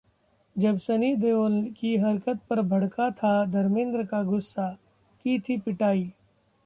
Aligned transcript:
जब 0.57 0.77
सनी 0.77 1.15
देओल 1.15 1.63
की 1.77 1.95
हरकत 1.97 2.39
पर 2.49 2.61
भड़का 2.61 3.09
था 3.11 3.45
धर्मेंद्र 3.45 4.05
का 4.05 4.23
गुस्सा, 4.23 4.77
की 5.25 5.39
थी 5.39 5.57
पिटाई 5.57 6.11